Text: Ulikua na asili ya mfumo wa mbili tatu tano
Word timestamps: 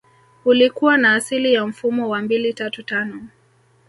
Ulikua 0.45 0.97
na 0.97 1.13
asili 1.13 1.53
ya 1.53 1.65
mfumo 1.67 2.09
wa 2.09 2.21
mbili 2.21 2.53
tatu 2.53 2.83
tano 2.83 3.27